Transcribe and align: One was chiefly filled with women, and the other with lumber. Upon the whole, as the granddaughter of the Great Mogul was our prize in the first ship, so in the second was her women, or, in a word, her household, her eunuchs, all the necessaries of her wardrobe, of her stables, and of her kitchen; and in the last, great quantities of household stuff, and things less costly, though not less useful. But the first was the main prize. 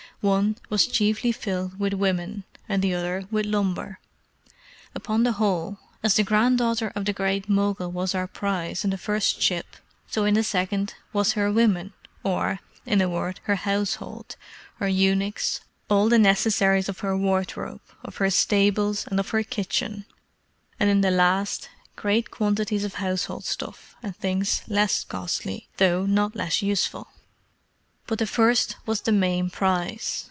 One 0.23 0.57
was 0.69 0.85
chiefly 0.85 1.31
filled 1.31 1.79
with 1.79 1.93
women, 1.93 2.43
and 2.69 2.83
the 2.83 2.93
other 2.93 3.25
with 3.31 3.47
lumber. 3.47 3.99
Upon 4.93 5.23
the 5.23 5.31
whole, 5.31 5.79
as 6.03 6.13
the 6.13 6.23
granddaughter 6.23 6.91
of 6.95 7.05
the 7.05 7.11
Great 7.11 7.49
Mogul 7.49 7.89
was 7.89 8.13
our 8.13 8.27
prize 8.27 8.83
in 8.83 8.91
the 8.91 8.99
first 8.99 9.41
ship, 9.41 9.77
so 10.05 10.23
in 10.25 10.35
the 10.35 10.43
second 10.43 10.93
was 11.11 11.31
her 11.31 11.51
women, 11.51 11.93
or, 12.21 12.59
in 12.85 13.01
a 13.01 13.09
word, 13.09 13.39
her 13.45 13.55
household, 13.55 14.35
her 14.75 14.87
eunuchs, 14.87 15.61
all 15.89 16.07
the 16.07 16.19
necessaries 16.19 16.87
of 16.87 16.99
her 16.99 17.17
wardrobe, 17.17 17.81
of 18.03 18.17
her 18.17 18.29
stables, 18.29 19.07
and 19.07 19.19
of 19.19 19.29
her 19.29 19.41
kitchen; 19.41 20.05
and 20.79 20.91
in 20.91 21.01
the 21.01 21.09
last, 21.09 21.67
great 21.95 22.29
quantities 22.29 22.83
of 22.83 23.01
household 23.01 23.43
stuff, 23.43 23.95
and 24.03 24.15
things 24.15 24.61
less 24.67 25.03
costly, 25.03 25.67
though 25.77 26.05
not 26.05 26.35
less 26.35 26.61
useful. 26.61 27.07
But 28.07 28.19
the 28.19 28.27
first 28.27 28.75
was 28.85 29.01
the 29.01 29.13
main 29.13 29.49
prize. 29.49 30.17